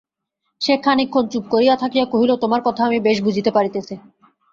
[0.61, 3.95] সে খানিক ক্ষণ চুপ করিয়া থাকিয়া কহিল, তোমার কথা আমি বেশ বুঝিতে পারিতেছি।